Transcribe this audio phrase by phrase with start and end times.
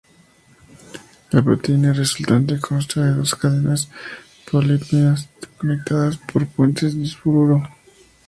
[1.29, 3.87] La proteína resultante consta de dos cadenas
[4.51, 7.61] polipeptídicas conectadas por puentes disulfuro.